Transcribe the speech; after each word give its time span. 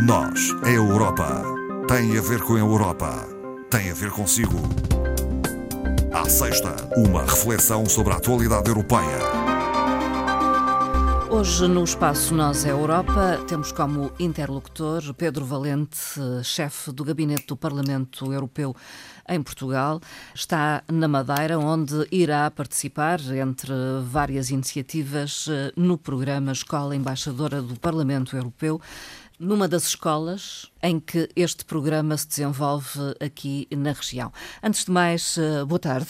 Nós, 0.00 0.54
a 0.62 0.70
Europa, 0.70 1.42
tem 1.88 2.16
a 2.16 2.20
ver 2.20 2.40
com 2.42 2.54
a 2.54 2.58
Europa, 2.60 3.26
tem 3.68 3.90
a 3.90 3.94
ver 3.94 4.12
consigo. 4.12 4.56
À 6.12 6.28
sexta, 6.28 6.76
uma 6.96 7.22
reflexão 7.22 7.84
sobre 7.84 8.12
a 8.12 8.16
atualidade 8.16 8.68
europeia. 8.68 9.18
Hoje, 11.28 11.66
no 11.66 11.82
espaço 11.82 12.32
Nós 12.32 12.64
é 12.64 12.70
Europa, 12.70 13.44
temos 13.48 13.72
como 13.72 14.12
interlocutor 14.20 15.12
Pedro 15.14 15.44
Valente, 15.44 15.98
chefe 16.44 16.92
do 16.92 17.04
gabinete 17.04 17.46
do 17.48 17.56
Parlamento 17.56 18.32
Europeu 18.32 18.74
em 19.28 19.42
Portugal. 19.42 20.00
Está 20.34 20.82
na 20.90 21.08
Madeira, 21.08 21.58
onde 21.58 22.06
irá 22.10 22.50
participar, 22.50 23.20
entre 23.36 23.72
várias 24.04 24.50
iniciativas, 24.50 25.46
no 25.76 25.98
programa 25.98 26.52
Escola 26.52 26.94
Embaixadora 26.94 27.60
do 27.60 27.78
Parlamento 27.78 28.36
Europeu 28.36 28.80
numa 29.38 29.68
das 29.68 29.86
escolas 29.88 30.66
em 30.82 30.98
que 30.98 31.28
este 31.36 31.64
programa 31.64 32.16
se 32.16 32.26
desenvolve 32.28 33.14
aqui 33.20 33.68
na 33.70 33.92
região. 33.92 34.32
Antes 34.62 34.84
de 34.84 34.90
mais, 34.90 35.38
eh, 35.38 35.64
boa 35.64 35.78
tarde. 35.78 36.08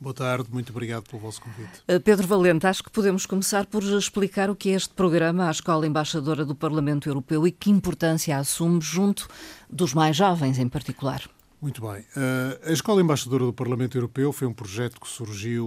Boa 0.00 0.14
tarde, 0.14 0.48
muito 0.52 0.70
obrigado 0.70 1.04
pelo 1.04 1.22
vosso 1.22 1.40
convite. 1.40 1.82
Eh, 1.88 1.98
Pedro 1.98 2.26
Valente, 2.26 2.66
acho 2.66 2.82
que 2.82 2.90
podemos 2.90 3.26
começar 3.26 3.66
por 3.66 3.82
explicar 3.82 4.50
o 4.50 4.54
que 4.54 4.70
é 4.70 4.72
este 4.74 4.92
programa, 4.94 5.48
a 5.48 5.50
Escola 5.50 5.86
Embaixadora 5.86 6.44
do 6.44 6.54
Parlamento 6.54 7.08
Europeu 7.08 7.46
e 7.46 7.50
que 7.50 7.70
importância 7.70 8.36
assume 8.36 8.80
junto 8.80 9.28
dos 9.70 9.94
mais 9.94 10.16
jovens 10.16 10.58
em 10.58 10.68
particular. 10.68 11.22
Muito 11.64 11.80
bem. 11.80 12.00
Uh, 12.00 12.68
a 12.68 12.72
Escola 12.72 13.00
Embaixadora 13.00 13.46
do 13.46 13.52
Parlamento 13.52 13.96
Europeu 13.96 14.30
foi 14.34 14.46
um 14.46 14.52
projeto 14.52 15.00
que 15.00 15.08
surgiu 15.08 15.66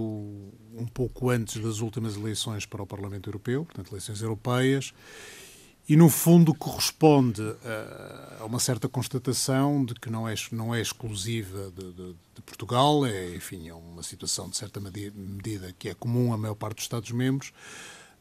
um 0.72 0.86
pouco 0.86 1.28
antes 1.28 1.60
das 1.60 1.80
últimas 1.80 2.16
eleições 2.16 2.64
para 2.64 2.80
o 2.80 2.86
Parlamento 2.86 3.28
Europeu, 3.28 3.64
portanto, 3.64 3.90
eleições 3.90 4.22
europeias, 4.22 4.94
e 5.88 5.96
no 5.96 6.10
fundo 6.10 6.52
corresponde 6.52 7.40
a, 7.42 8.42
a, 8.42 8.44
uma 8.44 8.60
certa 8.60 8.88
constatação 8.88 9.82
de 9.84 9.94
que 9.94 10.10
não 10.10 10.28
é, 10.28 10.34
não 10.52 10.74
é 10.74 10.82
exclusiva 10.82 11.72
de, 11.74 11.92
de, 11.92 12.16
de, 12.34 12.42
Portugal, 12.44 13.06
é, 13.06 13.34
enfim, 13.34 13.68
é 13.68 13.74
uma 13.74 14.02
situação 14.02 14.50
de 14.50 14.56
certa 14.56 14.80
medida 14.80 15.74
que 15.78 15.88
é 15.88 15.94
comum 15.94 16.32
à 16.32 16.36
maior 16.36 16.54
parte 16.54 16.76
dos 16.76 16.84
Estados-membros, 16.84 17.52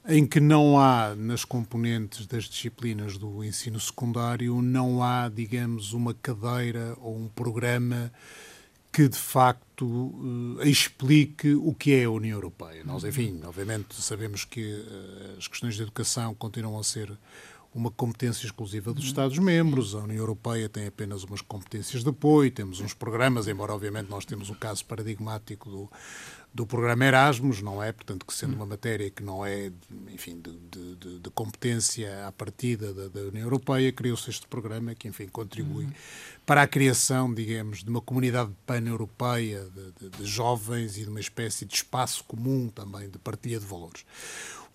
em 0.07 0.25
que 0.25 0.39
não 0.39 0.79
há 0.79 1.13
nas 1.13 1.43
componentes 1.43 2.25
das 2.25 2.45
disciplinas 2.45 3.17
do 3.17 3.43
ensino 3.43 3.79
secundário, 3.79 4.61
não 4.61 5.03
há, 5.03 5.27
digamos, 5.27 5.91
uma 5.91 6.13
cadeira 6.13 6.95
ou 7.01 7.17
um 7.17 7.27
programa 7.27 8.11
que 8.93 9.09
de 9.09 9.17
facto 9.17 9.85
uh, 9.85 10.63
explique 10.63 11.53
o 11.53 11.73
que 11.73 11.93
é 11.93 12.05
a 12.05 12.09
União 12.09 12.37
Europeia. 12.37 12.83
Nós, 12.85 13.03
enfim, 13.03 13.41
obviamente 13.43 13.93
sabemos 14.01 14.45
que 14.45 14.73
uh, 14.73 15.37
as 15.37 15.47
questões 15.47 15.75
de 15.75 15.83
educação 15.83 16.33
continuam 16.33 16.79
a 16.79 16.83
ser 16.83 17.11
uma 17.77 17.91
competência 17.91 18.45
exclusiva 18.45 18.91
dos 18.91 19.05
Estados-membros. 19.05 19.93
A 19.93 19.99
União 19.99 20.17
Europeia 20.17 20.67
tem 20.67 20.87
apenas 20.87 21.23
umas 21.23 21.41
competências 21.41 22.03
de 22.03 22.09
apoio, 22.09 22.49
temos 22.49 22.79
uns 22.79 22.93
programas, 22.93 23.47
embora 23.47 23.73
obviamente 23.73 24.09
nós 24.09 24.25
temos 24.25 24.49
o 24.49 24.55
caso 24.55 24.83
paradigmático 24.83 25.69
do, 25.69 25.89
do 26.57 26.65
programa 26.65 27.05
Erasmus, 27.05 27.61
não 27.61 27.83
é? 27.83 27.91
Portanto, 27.91 28.25
que 28.25 28.33
sendo 28.33 28.55
uma 28.55 28.65
matéria 28.65 29.11
que 29.11 29.21
não 29.21 29.45
é, 29.45 29.71
enfim, 30.11 30.41
de, 30.41 30.95
de, 30.95 31.19
de 31.19 31.29
competência 31.29 32.27
à 32.27 32.31
partida 32.31 32.91
da, 32.95 33.07
da 33.09 33.21
União 33.27 33.43
Europeia, 33.43 33.91
criou-se 33.91 34.27
este 34.27 34.47
programa 34.47 34.95
que, 34.95 35.07
enfim, 35.07 35.27
contribui 35.27 35.85
uhum. 35.85 35.91
para 36.47 36.63
a 36.63 36.67
criação, 36.67 37.31
digamos, 37.31 37.83
de 37.83 37.89
uma 37.91 38.01
comunidade 38.01 38.49
pan-europeia 38.65 39.67
de, 39.99 40.09
de, 40.09 40.25
jovens 40.25 40.97
e 40.97 41.03
de 41.03 41.09
uma 41.11 41.19
espécie 41.19 41.63
de 41.63 41.75
espaço 41.75 42.23
comum 42.23 42.69
também 42.69 43.07
de 43.07 43.19
partilha 43.19 43.59
de 43.59 43.65
valores. 43.65 44.03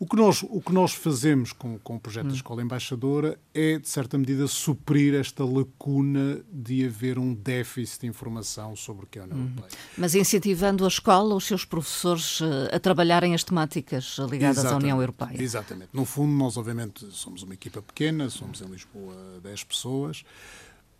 O 0.02 0.04
que 0.04 0.16
nós, 0.16 0.42
o 0.42 0.60
que 0.60 0.72
nós 0.72 0.92
fazemos 0.92 1.52
com, 1.52 1.78
com 1.78 1.94
o 1.94 2.00
projeto 2.00 2.24
hum. 2.24 2.30
da 2.30 2.34
Escola 2.34 2.60
Embaixadora 2.60 3.38
é, 3.54 3.78
de 3.78 3.88
certa 3.88 4.18
medida, 4.18 4.48
suprir 4.48 5.14
esta 5.14 5.44
lacuna 5.44 6.40
de 6.52 6.84
haver 6.84 7.20
um 7.20 7.32
déficit 7.32 8.00
de 8.00 8.06
informação 8.08 8.74
sobre 8.74 9.04
o 9.04 9.08
que 9.08 9.20
é 9.20 9.22
a 9.22 9.26
União 9.26 9.38
Europeia. 9.38 9.68
Mas 9.96 10.16
incentivando 10.16 10.84
a 10.84 10.88
escola, 10.88 11.36
os 11.36 11.44
seus 11.44 11.64
professores 11.72 12.42
eh, 12.42 12.76
a 12.76 12.78
trabalharem 12.78 13.34
as 13.34 13.42
temáticas 13.42 14.18
ligadas 14.30 14.58
Exatamente. 14.58 14.74
à 14.74 14.76
União 14.76 15.00
Europeia. 15.00 15.42
Exatamente. 15.42 15.88
No 15.90 16.04
fundo, 16.04 16.30
nós, 16.30 16.58
obviamente, 16.58 17.06
somos 17.12 17.42
uma 17.42 17.54
equipa 17.54 17.80
pequena, 17.80 18.28
somos 18.28 18.60
em 18.60 18.66
Lisboa 18.66 19.40
10 19.42 19.64
pessoas. 19.64 20.22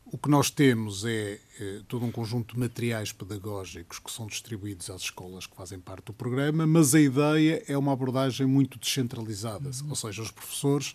O 0.06 0.16
que 0.16 0.30
nós 0.30 0.50
temos 0.50 1.04
é, 1.04 1.38
é, 1.60 1.80
todo 1.86 2.06
um 2.06 2.10
conjunto 2.10 2.54
de 2.54 2.60
materiais 2.60 3.12
pedagógicos 3.12 3.98
que 3.98 4.10
são 4.10 4.26
distribuídos 4.26 4.88
às 4.88 5.02
escolas 5.02 5.46
que 5.46 5.54
fazem 5.54 5.78
parte 5.78 6.06
do 6.06 6.14
programa, 6.14 6.66
mas 6.66 6.94
a 6.94 7.00
ideia 7.00 7.62
é 7.68 7.76
uma 7.76 7.92
abordagem 7.92 8.46
muito 8.46 8.78
descentralizada, 8.78 9.68
uhum. 9.68 9.90
ou 9.90 9.96
seja, 9.96 10.22
os 10.22 10.30
professores 10.30 10.94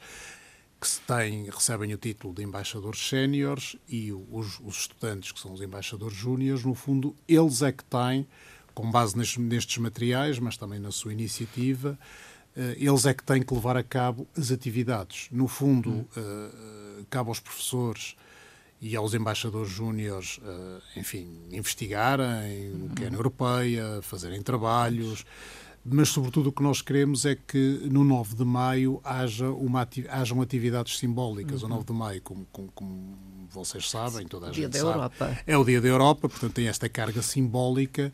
que 0.82 0.88
têm, 1.08 1.46
recebem 1.52 1.94
o 1.94 1.98
título 1.98 2.34
de 2.34 2.44
embaixadores 2.44 3.08
séniores 3.08 3.76
e 3.88 4.12
os, 4.12 4.60
os, 4.60 4.80
estudantes 4.80 5.32
que 5.32 5.40
são 5.40 5.54
os 5.54 5.62
embaixadores 5.62 6.18
júniores, 6.18 6.64
no 6.64 6.74
fundo, 6.74 7.16
eles 7.28 7.62
é 7.62 7.72
que 7.72 7.84
têm, 7.84 8.28
com 8.78 8.92
base 8.92 9.18
nestes, 9.18 9.38
nestes 9.38 9.78
materiais, 9.80 10.38
mas 10.38 10.56
também 10.56 10.80
na 10.80 10.92
sua 10.92 11.12
iniciativa, 11.12 11.98
uh, 12.56 12.62
eles 12.78 13.08
é 13.08 13.14
que 13.16 13.24
têm 13.24 13.42
que 13.42 13.52
levar 13.52 13.76
a 13.76 13.82
cabo 13.82 14.28
as 14.38 14.52
atividades. 14.52 15.30
No 15.32 15.48
fundo, 15.48 16.08
uh, 16.16 17.06
cabe 17.10 17.30
aos 17.30 17.40
professores 17.40 18.16
e 18.80 18.96
aos 18.96 19.16
embaixadores 19.16 19.72
júniores, 19.72 20.38
uh, 20.38 20.80
enfim, 20.96 21.28
investigarem 21.50 22.72
o 22.84 22.90
que 22.94 23.06
é 23.06 23.10
na 23.10 23.18
Europeia, 23.18 24.00
fazerem 24.04 24.44
trabalhos, 24.44 25.26
mas 25.90 26.10
sobretudo 26.10 26.50
o 26.50 26.52
que 26.52 26.62
nós 26.62 26.82
queremos 26.82 27.26
é 27.26 27.36
que 27.36 27.88
no 27.90 28.04
9 28.04 28.36
de 28.36 28.46
maio 28.46 29.00
haja 29.04 29.50
uma 29.50 29.88
hajam 30.10 30.42
atividades 30.42 30.98
simbólicas. 30.98 31.62
Uhum. 31.62 31.68
O 31.68 31.72
9 31.72 31.86
de 31.86 31.94
maio, 31.94 32.22
como, 32.22 32.48
como, 32.52 32.72
como 32.74 33.18
vocês 33.50 33.90
sabem, 33.90 34.28
toda 34.28 34.48
a 34.48 34.52
dia 34.52 34.64
gente 34.64 34.74
da 34.74 34.80
sabe, 34.80 34.94
Europa. 34.94 35.38
é 35.46 35.58
o 35.58 35.64
Dia 35.64 35.82
da 35.82 35.88
Europa, 35.88 36.30
portanto 36.30 36.54
tem 36.54 36.68
esta 36.68 36.90
carga 36.90 37.22
simbólica 37.22 38.14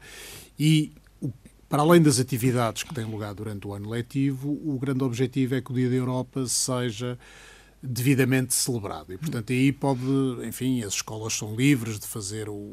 e 0.59 0.93
para 1.67 1.81
além 1.81 2.01
das 2.01 2.19
atividades 2.19 2.83
que 2.83 2.93
têm 2.93 3.05
lugar 3.05 3.33
durante 3.33 3.67
o 3.67 3.73
ano 3.73 3.89
letivo, 3.89 4.51
o 4.63 4.77
grande 4.77 5.03
objetivo 5.03 5.55
é 5.55 5.61
que 5.61 5.71
o 5.71 5.73
Dia 5.73 5.89
da 5.89 5.95
Europa 5.95 6.45
seja 6.45 7.17
devidamente 7.81 8.53
celebrado. 8.53 9.11
E, 9.11 9.17
portanto, 9.17 9.51
aí 9.51 9.71
pode, 9.71 9.99
enfim, 10.45 10.83
as 10.83 10.93
escolas 10.93 11.33
são 11.33 11.55
livres 11.55 11.99
de 11.99 12.05
fazer 12.05 12.47
o, 12.47 12.71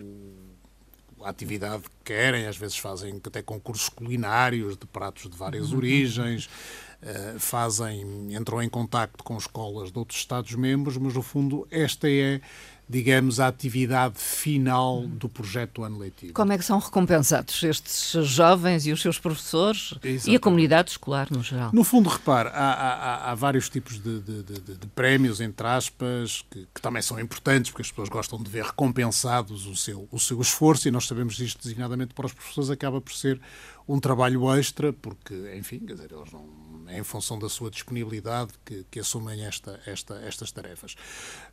atividade 1.25 1.83
que 1.83 2.13
querem, 2.13 2.47
às 2.47 2.57
vezes 2.57 2.79
fazem 2.79 3.21
até 3.25 3.43
concursos 3.43 3.89
culinários 3.89 4.77
de 4.77 4.87
pratos 4.87 5.31
de 5.31 5.37
várias 5.37 5.71
uhum. 5.71 5.79
origens, 5.79 6.47
uh, 7.03 7.39
fazem, 7.39 8.35
entram 8.35 8.63
em 8.63 8.69
contacto 8.69 9.23
com 9.23 9.37
escolas 9.37 9.93
de 9.93 9.99
outros 9.99 10.19
Estados-membros, 10.19 10.97
mas, 10.97 11.15
no 11.15 11.23
fundo, 11.23 11.67
esta 11.71 12.11
é 12.11 12.41
digamos, 12.91 13.39
a 13.39 13.47
atividade 13.47 14.19
final 14.19 15.03
do 15.07 15.29
projeto 15.29 15.75
do 15.75 15.85
ano 15.85 15.99
letivo. 15.99 16.33
Como 16.33 16.53
é 16.53 16.59
que 16.59 16.65
são 16.65 16.81
recompensados 16.81 17.63
estes 17.63 18.11
jovens 18.27 18.85
e 18.85 18.91
os 18.91 19.01
seus 19.01 19.17
professores 19.17 19.95
Exatamente. 20.03 20.31
e 20.31 20.35
a 20.35 20.41
comunidade 20.41 20.91
escolar 20.91 21.29
no 21.31 21.41
geral? 21.41 21.71
No 21.73 21.85
fundo, 21.85 22.09
repare, 22.09 22.49
há, 22.49 22.73
há, 22.73 23.31
há 23.31 23.35
vários 23.37 23.69
tipos 23.69 24.03
de, 24.03 24.21
de, 24.21 24.43
de, 24.43 24.61
de, 24.61 24.87
prémios, 24.89 25.41
entre 25.41 25.65
aspas, 25.69 26.45
que, 26.51 26.67
que, 26.75 26.83
também 26.83 27.01
são 27.01 27.21
importantes, 27.21 27.71
porque 27.71 27.83
as 27.83 27.91
pessoas 27.91 28.09
gostam 28.09 28.43
de 28.43 28.51
ver 28.51 28.65
recompensados 28.65 29.67
o 29.67 29.77
seu, 29.77 30.09
o 30.11 30.19
seu 30.19 30.41
esforço, 30.41 30.89
e 30.89 30.91
nós 30.91 31.07
sabemos 31.07 31.39
isto 31.39 31.63
designadamente 31.63 32.13
para 32.13 32.27
os 32.27 32.33
professores, 32.33 32.71
acaba 32.71 33.01
por 33.01 33.13
ser 33.13 33.41
um 33.89 33.99
trabalho 33.99 34.53
extra, 34.55 34.93
porque, 34.93 35.35
enfim, 35.57 35.81
quer 35.81 35.95
dizer, 35.95 36.13
eles 36.13 36.33
não 36.33 36.71
é 36.87 36.99
em 36.99 37.05
função 37.05 37.39
da 37.39 37.49
sua 37.49 37.71
disponibilidade 37.71 38.53
que, 38.65 38.85
que 38.91 39.01
assumem 39.01 39.45
esta, 39.45 39.81
esta, 39.87 40.15
estas 40.23 40.51
tarefas. 40.51 40.97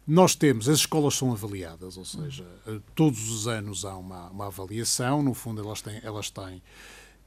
Nós 0.05 0.35
temos, 0.35 0.67
as 0.67 0.79
escolas 0.79 1.15
são 1.15 1.31
avaliadas, 1.31 1.97
ou 1.97 2.05
seja, 2.05 2.45
todos 2.95 3.29
os 3.29 3.47
anos 3.47 3.85
há 3.85 3.95
uma, 3.95 4.29
uma 4.29 4.47
avaliação, 4.47 5.21
no 5.21 5.33
fundo 5.33 5.61
elas 5.61 5.81
têm, 5.81 5.99
elas 6.03 6.29
têm 6.29 6.61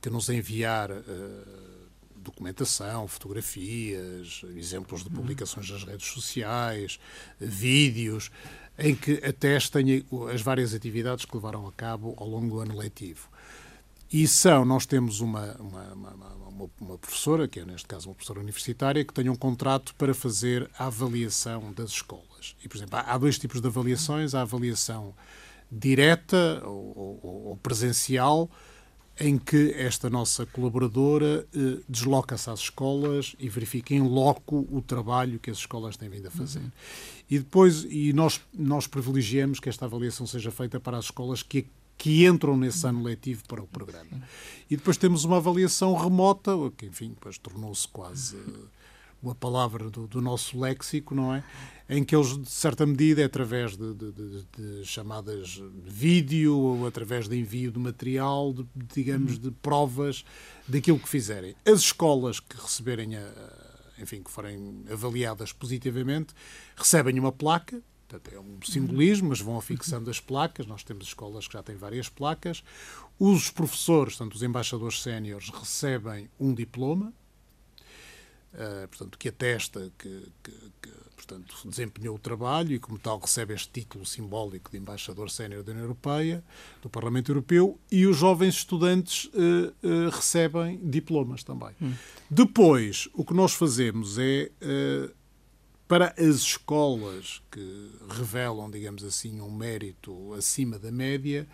que 0.01 0.11
nos 0.11 0.29
enviar 0.29 0.91
uh, 0.91 1.81
documentação, 2.17 3.07
fotografias, 3.07 4.43
exemplos 4.57 5.05
de 5.05 5.11
publicações 5.11 5.71
nas 5.71 5.85
redes 5.85 6.07
sociais, 6.09 6.99
vídeos, 7.39 8.31
em 8.79 8.95
que 8.95 9.23
atestem 9.25 10.05
as 10.33 10.43
várias 10.43 10.75
atividades 10.75 11.25
que 11.25 11.35
levaram 11.35 11.67
a 11.67 11.73
cabo 11.73 12.15
ao 12.17 12.29
longo 12.29 12.57
do 12.57 12.61
ano 12.61 12.77
letivo. 12.77 13.29
E 14.13 14.27
são, 14.27 14.65
nós 14.65 14.87
temos 14.87 15.21
uma, 15.21 15.55
uma, 15.61 15.93
uma, 15.93 16.71
uma, 16.81 16.99
professora, 16.99 17.47
que 17.47 17.61
é 17.61 17.65
neste 17.65 17.87
caso 17.87 18.09
uma 18.09 18.15
professora 18.15 18.41
universitária, 18.41 19.05
que 19.05 19.15
tem 19.15 19.29
um 19.29 19.37
contrato 19.37 19.95
para 19.95 20.13
fazer 20.13 20.69
a 20.77 20.87
avaliação 20.87 21.73
das 21.73 21.91
escolas. 21.91 22.57
E, 22.65 22.69
por 22.69 22.77
exemplo, 22.77 22.97
há, 22.99 23.03
há 23.03 23.19
dois 23.19 23.39
tipos 23.39 23.61
de 23.61 23.69
avaliações: 23.69 24.35
a 24.35 24.43
avaliação 24.43 25.15
direta 25.71 26.61
ou, 26.65 27.21
ou, 27.23 27.43
ou 27.51 27.57
presencial, 27.59 28.51
em 29.21 29.39
que 29.39 29.73
esta 29.77 30.09
nossa 30.09 30.47
colaboradora 30.47 31.47
eh, 31.55 31.79
desloca-se 31.89 32.49
às 32.49 32.61
escolas 32.61 33.37
e 33.39 33.49
verifica 33.49 33.95
em 33.95 34.01
loco 34.01 34.67
o 34.71 34.81
trabalho 34.81 35.39
que 35.39 35.51
as 35.51 35.59
escolas 35.59 35.97
têm 35.97 36.09
vindo 36.09 36.27
a 36.27 36.31
fazer. 36.31 36.61
Uhum. 36.61 36.71
E 37.31 37.39
depois, 37.39 37.87
e 37.89 38.13
nós, 38.13 38.41
nós 38.53 38.87
privilegiamos 38.87 39.61
que 39.61 39.69
esta 39.69 39.85
avaliação 39.85 40.27
seja 40.27 40.51
feita 40.51 40.81
para 40.81 40.97
as 40.97 41.05
escolas 41.05 41.43
que 41.43 41.67
que 42.01 42.27
entram 42.27 42.57
nesse 42.57 42.87
ano 42.87 43.03
letivo 43.03 43.43
para 43.47 43.63
o 43.63 43.67
programa. 43.67 44.23
E 44.71 44.77
depois 44.77 44.97
temos 44.97 45.27
uma 45.27 45.37
avaliação 45.37 45.95
remota, 45.95 46.53
que, 46.75 46.87
enfim, 46.87 47.11
depois 47.11 47.37
tornou-se 47.37 47.87
quase 47.87 48.39
uma 49.23 49.35
palavra 49.35 49.91
do, 49.91 50.07
do, 50.07 50.19
nosso 50.19 50.59
léxico, 50.59 51.15
não 51.15 51.35
é? 51.35 51.45
Em 51.91 52.03
que 52.03 52.17
eles, 52.17 52.39
de 52.39 52.49
certa 52.49 52.87
medida, 52.87 53.21
é 53.21 53.25
através 53.27 53.77
de, 53.77 53.93
de, 53.93 54.13
de, 54.13 54.47
de 54.57 54.85
chamadas 54.87 55.63
vídeo 55.85 56.57
ou 56.57 56.87
através 56.87 57.29
de 57.29 57.39
envio 57.39 57.71
de 57.71 57.79
material, 57.79 58.55
de, 58.55 58.67
digamos, 58.95 59.39
de 59.39 59.51
provas 59.51 60.25
daquilo 60.67 60.99
que 60.99 61.09
fizerem. 61.09 61.55
As 61.67 61.81
escolas 61.81 62.41
que 62.41 62.57
receberem, 62.57 63.15
a, 63.15 63.31
enfim, 63.99 64.23
que 64.23 64.31
forem 64.31 64.85
avaliadas 64.91 65.53
positivamente, 65.53 66.33
recebem 66.75 67.19
uma 67.21 67.31
placa, 67.31 67.83
portanto 68.11 68.35
é 68.35 68.41
um 68.41 68.59
simbolismo, 68.63 69.29
mas 69.29 69.41
vão 69.41 69.57
afixando 69.57 70.11
as 70.11 70.19
placas. 70.19 70.67
Nós 70.67 70.83
temos 70.83 71.07
escolas 71.07 71.47
que 71.47 71.53
já 71.53 71.63
têm 71.63 71.77
várias 71.77 72.09
placas. 72.09 72.65
Os 73.19 73.51
professores, 73.51 74.17
portanto, 74.17 74.35
os 74.35 74.43
embaixadores 74.43 75.01
séniores, 75.01 75.49
recebem 75.51 76.29
um 76.39 76.53
diploma, 76.53 77.13
uh, 78.55 78.89
portanto, 78.89 79.17
que 79.17 79.29
atesta 79.29 79.93
que, 79.97 80.29
que, 80.43 80.53
que, 80.83 80.91
portanto, 81.15 81.55
desempenhou 81.67 82.17
o 82.17 82.19
trabalho 82.19 82.73
e, 82.73 82.79
como 82.79 82.99
tal, 82.99 83.19
recebe 83.19 83.55
este 83.55 83.71
título 83.71 84.05
simbólico 84.05 84.71
de 84.71 84.79
embaixador 84.79 85.31
sénior 85.31 85.63
da 85.63 85.71
União 85.71 85.85
Europeia, 85.85 86.43
do 86.83 86.89
Parlamento 86.89 87.31
Europeu, 87.31 87.79
e 87.93 88.07
os 88.07 88.17
jovens 88.17 88.57
estudantes 88.57 89.27
uh, 89.27 89.31
uh, 89.87 90.11
recebem 90.11 90.81
diplomas 90.83 91.45
também. 91.45 91.71
Hum. 91.81 91.93
Depois, 92.29 93.09
o 93.13 93.25
que 93.25 93.35
nós 93.35 93.53
fazemos 93.53 94.19
é 94.19 94.51
para 95.91 96.15
as 96.17 96.37
escolas 96.37 97.43
que 97.51 97.91
revelam, 98.09 98.71
digamos 98.71 99.03
assim, 99.03 99.41
um 99.41 99.51
mérito 99.51 100.33
acima 100.35 100.79
da 100.79 100.93
média, 100.93 101.49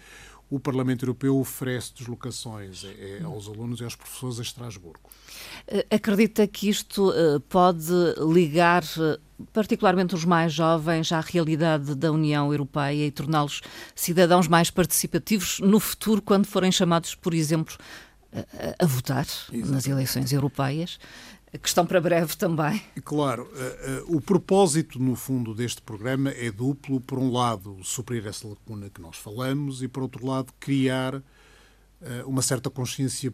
o 0.51 0.61
Parlamento 0.61 1.07
Europeu 1.07 1.39
oferece 1.39 1.95
deslocações 1.95 2.85
é, 2.85 3.21
é 3.21 3.23
aos 3.23 3.49
alunos 3.49 3.81
e 3.81 3.85
aos 3.85 3.97
professores 3.97 4.39
a 4.39 4.43
Estrasburgo. 4.43 5.09
Eh, 5.67 5.87
acredita 5.91 6.47
que 6.47 6.69
isto 6.69 7.15
eh, 7.15 7.39
pode 7.49 7.91
ligar 8.31 8.85
eh, 8.99 9.19
particularmente 9.55 10.15
os 10.15 10.27
mais 10.27 10.53
jovens 10.53 11.11
à 11.13 11.21
realidade 11.21 11.95
da 11.95 12.13
União 12.13 12.53
Europeia 12.53 13.07
e 13.07 13.11
torná-los 13.11 13.63
cidadãos 13.95 14.47
mais 14.49 14.71
participativos 14.71 15.61
no 15.61 15.81
futuro, 15.81 16.21
quando 16.21 16.45
forem 16.45 16.71
chamados, 16.71 17.15
por 17.15 17.33
exemplo, 17.33 17.75
a, 18.79 18.85
votar 18.85 19.25
Exato. 19.25 19.73
nas 19.73 19.87
eleições 19.87 20.31
europeias? 20.31 20.99
Questão 21.59 21.87
para 21.87 22.01
breve 22.01 22.37
também. 22.37 22.83
Claro, 23.05 23.45
uh, 23.45 24.13
uh, 24.13 24.17
o 24.17 24.21
propósito, 24.21 24.99
no 24.99 25.15
fundo, 25.15 25.55
deste 25.55 25.83
programa 25.83 26.31
é 26.31 26.51
duplo. 26.51 27.01
Por 27.01 27.19
um 27.19 27.31
lado, 27.31 27.79
suprir 27.83 28.27
essa 28.27 28.47
lacuna 28.47 28.91
que 28.91 29.01
nós 29.01 29.17
falamos 29.17 29.83
e, 29.83 29.89
por 29.89 30.03
outro 30.03 30.27
lado, 30.27 30.53
criar 30.59 31.17
uh, 31.17 31.23
uma 32.27 32.43
certa 32.43 32.71
consciência 32.71 33.33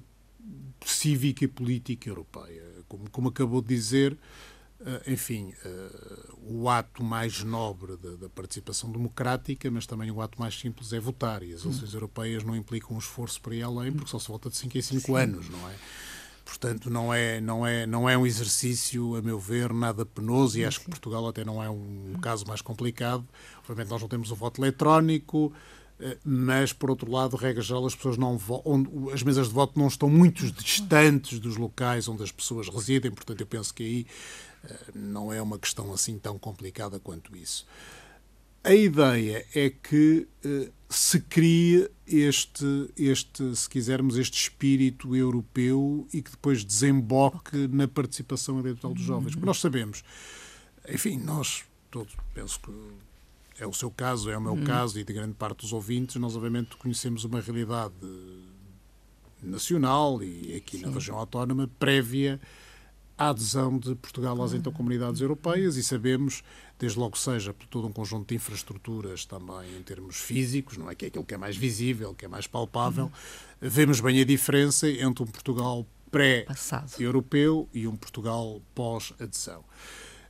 cívica 0.85 1.45
e 1.45 1.49
política 1.49 2.09
europeia. 2.09 2.63
Como, 2.89 3.11
como 3.11 3.29
acabou 3.29 3.63
de 3.63 3.69
dizer, 3.69 4.19
enfim, 5.07 5.55
o 6.45 6.69
ato 6.69 7.05
mais 7.05 7.45
nobre 7.45 7.97
da, 7.97 8.17
da, 8.17 8.29
participação 8.29 8.91
democrática, 8.91 9.71
mas 9.71 9.87
também 9.87 10.11
o 10.11 10.21
ato 10.21 10.39
mais 10.41 10.59
simples 10.59 10.93
é 10.93 10.99
votar. 10.99 11.43
E 11.45 11.55
as 11.55 11.65
eleições 11.65 11.95
hum. 11.95 11.97
europeias 11.97 12.43
não 12.43 12.57
implicam 12.57 12.97
um 12.97 12.99
esforço 12.99 13.41
para 13.41 13.55
ir 13.55 13.63
além, 13.63 13.93
porque 13.93 14.11
só 14.11 14.19
se 14.19 14.27
volta 14.27 14.51
de 14.51 14.57
5 14.57 14.77
em 14.77 14.83
5 14.83 15.15
anos, 15.15 15.49
não 15.49 15.71
é? 15.71 15.75
Portanto, 16.45 16.91
não 16.91 17.13
é, 17.13 17.41
não, 17.41 17.67
é, 17.67 17.87
não 17.87 18.09
é 18.09 18.17
um 18.17 18.27
exercício, 18.27 19.17
a 19.17 19.23
meu 19.23 19.39
ver, 19.39 19.73
nada 19.73 20.05
penoso 20.05 20.59
e 20.59 20.65
acho 20.65 20.81
que 20.81 20.91
Portugal 20.91 21.27
até 21.29 21.45
não 21.45 21.63
é 21.63 21.71
um 21.71 22.15
caso 22.21 22.47
mais 22.47 22.61
complicado. 22.61 23.25
Obviamente, 23.61 23.91
nós 23.91 24.03
não 24.03 24.09
temos 24.09 24.31
o 24.31 24.37
voto 24.37 24.61
eletrónico, 24.61 25.53
eh, 26.01 26.19
mas, 26.25 26.73
por 26.73 26.91
outro 26.91 27.11
lado, 27.11 27.37
regra 27.37 27.63
geral, 27.63 27.87
as 27.87 27.95
pessoas 27.95 28.17
não 28.17 28.39
onde, 28.65 28.91
as 29.13 29.23
mesas 29.23 29.49
de 29.49 29.55
voto 29.55 29.79
não 29.79 29.87
estão 29.87 30.11
muito 30.11 30.51
distantes 30.53 31.39
dos 31.39 31.57
locais 31.57 32.09
onde 32.09 32.23
as 32.23 32.33
pessoas 32.33 32.69
residem, 32.69 33.11
portanto, 33.13 33.41
eu 33.41 33.47
penso 33.47 33.73
que 33.73 33.83
aí 33.83 34.07
eh, 34.65 34.79
não 34.95 35.33
é 35.33 35.41
uma 35.41 35.59
questão 35.59 35.93
assim 35.93 36.19
tão 36.19 36.39
complicada 36.39 36.99
quanto 36.99 37.37
isso. 37.37 37.67
A 38.65 38.75
ideia 38.75 39.45
é 39.55 39.71
que 39.71 40.29
uh, 40.45 40.73
se 40.89 41.21
crie 41.21 41.91
este, 42.07 42.91
este, 42.97 43.57
se 43.57 43.69
quisermos, 43.69 44.17
este 44.17 44.41
espírito 44.41 45.17
europeu 45.17 46.07
e 46.13 46.23
que 46.23 46.31
depois 46.31 46.65
desemboque 46.65 47.67
na 47.69 47.89
participação 47.89 48.61
eleitoral 48.61 48.95
dos 48.95 49.03
jovens. 49.03 49.33
Porque 49.33 49.47
nós 49.47 49.59
sabemos, 49.59 50.05
enfim, 50.89 51.19
nós 51.19 51.65
todos, 51.91 52.15
penso 52.35 52.61
que 52.61 52.73
é 53.59 53.67
o 53.67 53.73
seu 53.73 53.91
caso, 53.91 54.31
é 54.31 54.37
o 54.37 54.41
meu 54.41 54.53
uhum. 54.53 54.65
caso 54.65 54.99
e 54.99 55.05
de 55.05 55.13
grande 55.13 55.35
parte 55.35 55.61
dos 55.61 55.73
ouvintes, 55.73 56.17
nós 56.17 56.37
obviamente 56.37 56.77
conhecemos 56.77 57.25
uma 57.25 57.41
realidade 57.41 57.95
nacional 59.43 60.23
e 60.23 60.55
aqui 60.55 60.79
Sim. 60.79 60.87
na 60.87 60.93
região 60.93 61.17
autónoma 61.19 61.69
prévia 61.79 62.41
à 63.23 63.29
adesão 63.29 63.79
de 63.79 63.95
Portugal 63.95 64.41
às 64.43 64.53
então 64.53 64.73
comunidades 64.73 65.21
europeias 65.21 65.77
e 65.77 65.83
sabemos, 65.83 66.43
desde 66.79 66.99
logo 66.99 67.17
seja 67.17 67.55
por 67.55 67.67
todo 67.69 67.87
um 67.87 67.93
conjunto 67.93 68.29
de 68.29 68.35
infraestruturas 68.35 69.25
também 69.25 69.77
em 69.79 69.83
termos 69.83 70.17
físicos, 70.17 70.77
não 70.77 70.91
é 70.91 70.95
que 70.95 71.05
é 71.05 71.09
aquilo 71.09 71.25
que 71.25 71.35
é 71.35 71.39
mais 71.39 71.57
visível, 71.57 72.15
que 72.15 72.25
é 72.25 72.29
mais 72.29 72.49
palpável, 72.49 73.05
uhum. 73.05 73.11
vemos 73.61 74.01
bem 74.01 74.21
a 74.21 74.25
diferença 74.25 74.89
entre 74.89 75.23
um 75.23 75.27
Portugal 75.27 75.87
pré-europeu 76.11 77.69
e 77.73 77.87
um 77.87 77.95
Portugal 77.95 78.61
pós-adesão. 78.75 79.65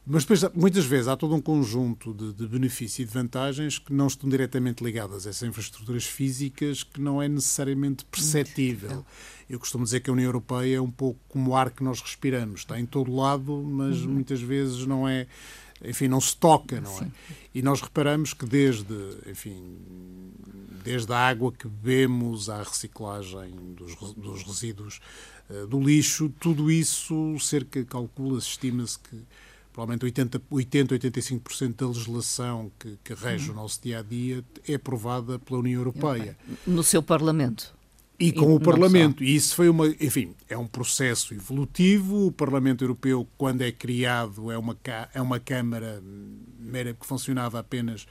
Mas 0.05 0.25
depois, 0.25 0.43
muitas 0.53 0.85
vezes, 0.85 1.07
há 1.07 1.17
todo 1.17 1.35
um 1.35 1.41
conjunto 1.41 2.13
de, 2.13 2.33
de 2.33 2.47
benefícios 2.49 2.99
e 2.99 3.05
de 3.05 3.15
vantagens 3.15 3.79
que 3.79 3.93
não 3.93 4.09
estão 4.09 4.29
diretamente 4.29 4.83
ligadas 4.83 5.27
a 5.27 5.31
essas 5.31 5.49
infraestruturas 5.49 6.05
físicas 6.05 6.83
que 6.83 7.01
não 7.01 7.23
é 7.23 7.29
necessariamente 7.29 8.05
perceptível. 8.07 9.07
Eu 9.49 9.61
costumo 9.61 9.85
dizer 9.85 10.01
que 10.01 10.11
a 10.11 10.13
União 10.13 10.27
Europeia 10.27 10.77
é 10.77 10.81
um 10.81 10.91
pouco 10.91 11.21
como 11.29 11.51
o 11.51 11.57
ar 11.57 11.71
que 11.71 11.85
nós 11.85 12.01
respiramos. 12.01 12.61
Está 12.61 12.81
em 12.81 12.87
todo 12.87 13.15
lado, 13.15 13.63
mas 13.63 14.01
uhum. 14.01 14.15
muitas 14.15 14.41
vezes 14.41 14.87
não 14.87 15.09
é 15.09 15.27
enfim, 15.85 16.09
não 16.09 16.21
se 16.21 16.37
toca, 16.37 16.81
não 16.81 16.97
é? 17.01 17.09
E 17.55 17.61
nós 17.61 17.81
reparamos 17.81 18.33
que 18.33 18.47
desde, 18.47 18.95
enfim, 19.27 19.77
desde 20.85 21.13
a 21.13 21.19
água 21.19 21.53
que 21.53 21.67
bebemos 21.67 22.49
à 22.49 22.63
reciclagem 22.63 23.51
dos, 23.75 23.97
dos 24.15 24.43
resíduos 24.43 25.01
uh, 25.51 25.67
do 25.67 25.81
lixo, 25.81 26.33
tudo 26.41 26.71
isso, 26.71 27.37
cerca, 27.41 27.85
calcula-se, 27.85 28.49
estima-se 28.49 28.99
que 28.99 29.17
provavelmente 29.73 30.05
80, 30.05 30.43
80 30.51 30.95
85% 30.97 31.75
da 31.75 31.87
legislação 31.87 32.71
que, 32.79 32.99
que 33.03 33.15
rege 33.15 33.51
o 33.51 33.55
nosso 33.55 33.81
dia 33.83 34.01
a 34.01 34.03
dia 34.03 34.45
é 34.69 34.75
aprovada 34.75 35.39
pela 35.39 35.61
União 35.61 35.81
Europeia. 35.81 36.37
No 36.67 36.83
seu 36.83 37.03
Parlamento. 37.03 37.75
E 38.19 38.31
com 38.31 38.53
e 38.53 38.55
o 38.55 38.61
Parlamento. 38.61 39.25
E 39.25 39.35
isso 39.35 39.57
foi 39.57 39.69
uma. 39.69 39.89
Enfim, 39.89 40.35
é 40.49 40.57
um 40.57 40.67
processo 40.67 41.35
evolutivo. 41.35 42.27
O 42.27 42.33
Parlamento 42.33 42.85
Europeu, 42.85 43.27
quando 43.37 43.63
é 43.63 43.73
criado, 43.73 44.51
é 44.51 44.57
uma, 44.57 44.77
é 45.13 45.21
uma 45.21 45.41
Câmara 45.41 46.01
mera 46.61 46.95
que 46.95 47.05
funcionava 47.05 47.59
apenas 47.59 48.07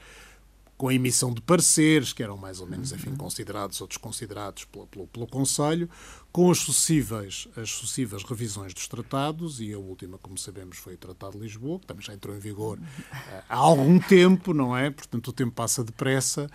com 0.82 0.88
a 0.88 0.94
emissão 0.94 1.32
de 1.32 1.40
pareceres, 1.40 2.12
que 2.12 2.24
eram 2.24 2.36
mais 2.36 2.58
ou 2.58 2.66
menos 2.66 2.90
enfim, 2.90 3.14
considerados 3.14 3.80
ou 3.80 3.86
desconsiderados 3.86 4.64
pelo, 4.64 4.84
pelo, 4.88 5.06
pelo 5.06 5.26
Conselho, 5.28 5.88
com 6.32 6.50
as 6.50 6.58
sucessivas, 6.58 7.46
as 7.56 7.70
sucessivas 7.70 8.24
revisões 8.24 8.74
dos 8.74 8.88
tratados, 8.88 9.60
e 9.60 9.72
a 9.72 9.78
última, 9.78 10.18
como 10.18 10.36
sabemos, 10.36 10.78
foi 10.78 10.94
o 10.94 10.98
Tratado 10.98 11.38
de 11.38 11.44
Lisboa, 11.44 11.78
que 11.78 11.86
também 11.86 12.04
já 12.04 12.12
entrou 12.12 12.34
em 12.34 12.40
vigor 12.40 12.78
uh, 12.78 13.42
há 13.48 13.54
algum 13.54 13.96
tempo, 14.00 14.52
não 14.52 14.76
é? 14.76 14.90
Portanto, 14.90 15.28
o 15.28 15.32
tempo 15.32 15.52
passa 15.52 15.84
depressa. 15.84 16.50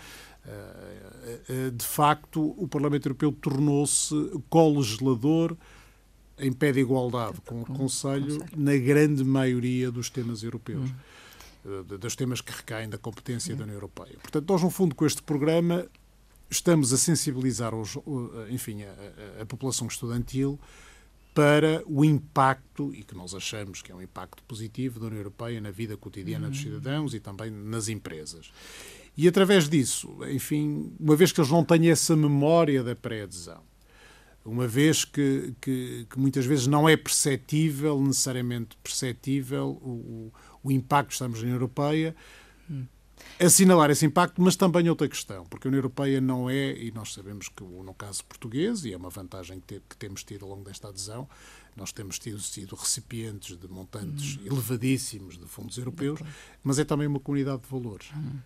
Uh, 0.46 1.70
uh, 1.70 1.72
de 1.72 1.86
facto, 1.86 2.54
o 2.58 2.68
Parlamento 2.68 3.06
Europeu 3.06 3.32
tornou-se 3.32 4.14
co-legislador 4.50 5.56
em 6.38 6.52
pé 6.52 6.74
de 6.74 6.82
igualdade 6.82 7.40
com 7.46 7.62
o 7.62 7.66
Conselho 7.66 8.44
na 8.58 8.76
grande 8.76 9.24
maioria 9.24 9.90
dos 9.90 10.10
temas 10.10 10.44
europeus. 10.44 10.90
Hum 11.68 11.84
dos 11.84 12.16
temas 12.16 12.40
que 12.40 12.52
recaem 12.52 12.90
da 12.90 12.98
competência 12.98 13.54
da 13.54 13.64
União 13.64 13.76
Europeia. 13.76 14.16
Portanto, 14.22 14.50
nós, 14.50 14.64
no 14.64 14.70
fundo, 14.70 14.96
com 14.96 15.06
este 15.06 15.22
programa, 15.22 15.86
estamos 16.50 16.94
a 16.94 16.98
sensibilizar, 16.98 17.76
os, 17.76 17.98
enfim, 18.50 18.84
a, 18.84 19.40
a, 19.40 19.42
a 19.42 19.46
população 19.46 19.86
estudantil 19.88 20.58
para 21.34 21.84
o 21.86 22.04
impacto, 22.04 22.92
e 22.96 23.04
que 23.04 23.14
nós 23.14 23.36
achamos 23.36 23.82
que 23.82 23.92
é 23.92 23.96
um 23.96 24.02
impacto 24.02 24.42
positivo 24.44 25.00
da 25.00 25.08
União 25.08 25.20
Europeia 25.20 25.62
na 25.62 25.70
vida 25.70 25.96
cotidiana 25.98 26.50
dos 26.50 26.60
cidadãos 26.60 27.14
e 27.14 27.20
também 27.20 27.52
nas 27.52 27.90
empresas. 27.90 28.50
E 29.16 29.28
através 29.28 29.68
disso, 29.68 30.18
enfim, 30.30 30.94
uma 31.00 31.16
vez 31.16 31.32
que 31.32 31.42
eles 31.42 31.52
não 31.52 31.64
têm 31.64 31.90
essa 31.90 32.16
memória 32.16 32.82
da 32.82 32.96
pré-adesão, 32.96 33.62
uma 34.46 34.68
vez 34.68 35.04
que, 35.04 35.54
que, 35.60 36.08
que, 36.10 36.18
muitas 36.18 36.46
vezes 36.46 36.66
não 36.68 36.88
é 36.88 36.96
perceptível, 36.96 38.02
necessariamente 38.02 38.78
perceptível, 38.82 39.72
o, 39.82 40.32
o 40.68 40.72
impacto, 40.72 41.12
estamos 41.12 41.40
na 41.40 41.44
União 41.44 41.56
Europeia, 41.56 42.16
assinalar 43.40 43.90
esse 43.90 44.06
impacto, 44.06 44.42
mas 44.42 44.56
também 44.56 44.90
outra 44.90 45.08
questão, 45.08 45.46
porque 45.46 45.68
a 45.68 45.70
União 45.70 45.80
Europeia 45.80 46.20
não 46.20 46.50
é, 46.50 46.72
e 46.74 46.92
nós 46.92 47.14
sabemos 47.14 47.50
que 47.50 47.64
no 47.64 47.94
caso 47.94 48.24
português, 48.26 48.84
e 48.86 48.94
é 48.94 48.98
uma 48.98 49.10
vantagem 49.10 49.62
que, 49.66 49.82
que 49.88 49.98
temos 49.98 50.24
tido 50.24 50.46
ao 50.46 50.52
longo 50.52 50.64
desta 50.64 50.90
adesão, 50.90 51.28
nós 51.76 51.92
temos 51.92 52.18
tido, 52.18 52.40
sido 52.40 52.76
recipientes 52.76 53.58
de 53.58 53.68
montantes 53.68 54.38
hum. 54.38 54.48
elevadíssimos 54.48 55.38
de 55.38 55.46
fundos 55.46 55.78
europeus, 55.78 56.20
mas 56.64 56.80
é 56.80 56.84
também 56.86 57.08
uma 57.08 57.20
comunidade 57.20 57.62
de 57.62 57.70
valores. 57.70 58.08
Hum. 58.16 58.40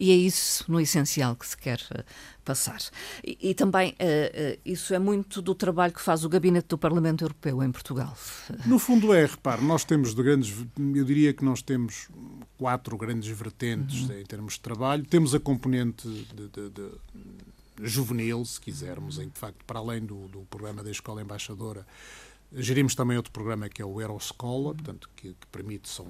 E 0.00 0.10
é 0.10 0.14
isso, 0.14 0.64
no 0.66 0.80
essencial, 0.80 1.36
que 1.36 1.46
se 1.46 1.54
quer 1.54 1.78
uh, 1.94 2.02
passar. 2.42 2.80
E, 3.22 3.50
e 3.50 3.54
também 3.54 3.90
uh, 3.90 4.58
isso 4.64 4.94
é 4.94 4.98
muito 4.98 5.42
do 5.42 5.54
trabalho 5.54 5.92
que 5.92 6.00
faz 6.00 6.24
o 6.24 6.28
Gabinete 6.28 6.68
do 6.68 6.78
Parlamento 6.78 7.22
Europeu 7.22 7.62
em 7.62 7.70
Portugal. 7.70 8.16
No 8.64 8.78
fundo 8.78 9.12
é, 9.12 9.26
repare, 9.26 9.62
nós 9.62 9.84
temos 9.84 10.14
de 10.14 10.22
grandes, 10.22 10.56
eu 10.78 11.04
diria 11.04 11.34
que 11.34 11.44
nós 11.44 11.60
temos 11.60 12.08
quatro 12.56 12.96
grandes 12.96 13.28
vertentes 13.28 14.08
uhum. 14.08 14.18
em 14.18 14.24
termos 14.24 14.54
de 14.54 14.60
trabalho. 14.60 15.04
Temos 15.04 15.34
a 15.34 15.38
componente 15.38 16.08
de, 16.08 16.48
de, 16.48 16.70
de 16.70 16.90
juvenil, 17.82 18.42
se 18.44 18.58
quisermos, 18.58 19.18
em 19.18 19.28
que, 19.28 19.34
de 19.34 19.38
facto, 19.38 19.64
para 19.66 19.78
além 19.78 20.00
do, 20.00 20.28
do 20.28 20.40
programa 20.50 20.82
da 20.82 20.90
Escola 20.90 21.20
Embaixadora, 21.20 21.86
gerimos 22.52 22.94
também 22.94 23.16
outro 23.16 23.32
programa 23.32 23.68
que 23.68 23.82
é 23.82 23.84
o 23.84 24.00
Euroscola, 24.00 24.74
portanto, 24.74 25.10
que, 25.14 25.34
que 25.34 25.46
permite 25.52 25.88
são 25.88 26.06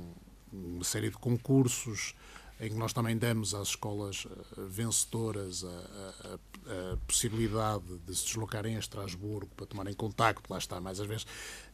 uma 0.53 0.85
série 0.85 1.11
de 1.11 1.17
concursos 1.17 2.15
em 2.61 2.69
que 2.69 2.76
nós 2.76 2.93
também 2.93 3.17
damos 3.17 3.55
às 3.55 3.69
escolas 3.69 4.26
uh, 4.26 4.67
vencedoras 4.69 5.64
a, 5.64 5.69
a, 5.69 6.35
a, 6.35 6.97
possibilidade 7.07 7.85
de 8.07 8.14
se 8.14 8.26
deslocarem 8.26 8.76
a 8.76 8.79
Estrasburgo 8.79 9.50
para 9.57 9.67
tomarem 9.67 9.95
contacto, 9.95 10.52
lá 10.52 10.59
está, 10.59 10.81
mais 10.81 11.00
às 11.00 11.07
vezes 11.07 11.26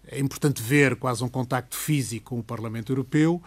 é 0.06 0.20
importante 0.20 0.62
ver 0.62 0.96
quase 0.96 1.24
um 1.24 1.28
contacto 1.28 1.76
físico 1.76 2.30
com 2.30 2.38
o 2.38 2.44
Parlamento 2.44 2.92
Europeu. 2.92 3.42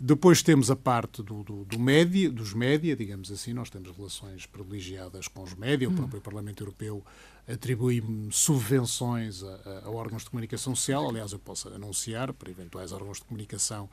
Depois 0.00 0.42
temos 0.42 0.70
a 0.70 0.76
parte 0.76 1.22
do, 1.24 1.42
do, 1.42 1.64
do 1.64 1.78
média, 1.78 2.30
dos 2.30 2.54
média, 2.54 2.94
digamos 2.94 3.32
assim, 3.32 3.52
nós 3.52 3.68
temos 3.68 3.94
relações 3.96 4.46
privilegiadas 4.46 5.26
com 5.26 5.42
os 5.42 5.54
média, 5.54 5.88
o 5.88 5.92
hum. 5.92 5.96
próprio 5.96 6.20
Parlamento 6.20 6.62
Europeu 6.62 7.04
atribui 7.48 8.02
subvenções 8.30 9.42
a, 9.42 9.82
a, 9.84 9.90
órgãos 9.90 10.22
de 10.22 10.30
comunicação 10.30 10.76
social, 10.76 11.08
aliás, 11.08 11.32
eu 11.32 11.38
posso 11.38 11.68
anunciar 11.68 12.32
para 12.32 12.48
eventuais 12.50 12.92
órgãos 12.92 13.18
de 13.18 13.24
comunicação 13.24 13.90